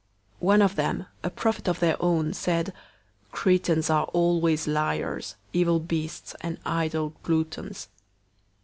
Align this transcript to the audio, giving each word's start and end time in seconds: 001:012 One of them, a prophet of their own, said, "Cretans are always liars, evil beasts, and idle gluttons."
001:012 0.37 0.37
One 0.41 0.61
of 0.63 0.75
them, 0.77 1.05
a 1.23 1.29
prophet 1.29 1.67
of 1.67 1.79
their 1.79 1.95
own, 2.03 2.33
said, 2.33 2.73
"Cretans 3.31 3.87
are 3.91 4.05
always 4.05 4.67
liars, 4.67 5.35
evil 5.53 5.79
beasts, 5.79 6.33
and 6.41 6.57
idle 6.65 7.13
gluttons." 7.21 7.87